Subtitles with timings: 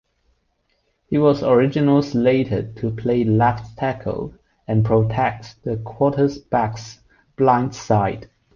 [1.11, 4.33] He was originally slated to play left tackle
[4.67, 6.99] and protect the quarterback's
[7.37, 8.27] blindside.